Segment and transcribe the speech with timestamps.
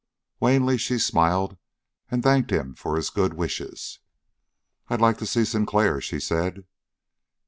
[0.39, 1.57] Wanly she smiled
[2.09, 3.99] and thanked him for his good wishes.
[4.87, 6.65] "I'd like to see Sinclair," she said.